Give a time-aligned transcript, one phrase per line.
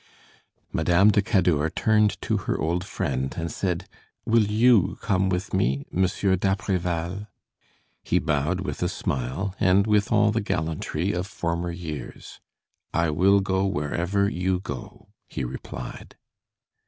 [0.73, 3.87] Madame de Cadour turned to her old friend and said:
[4.25, 7.27] "Will you come with me, Monsieur d'Apreval?"
[8.03, 12.39] He bowed with a smile, and with all the gallantry of former years:
[12.91, 16.15] "I will go wherever you go," he replied.